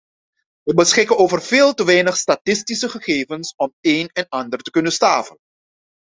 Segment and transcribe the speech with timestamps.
[0.63, 5.37] We beschikken over veel te weinig statistische gegevens om een en ander kunnen staven.